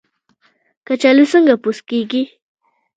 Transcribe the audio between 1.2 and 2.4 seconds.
څنګه پوست کیږي؟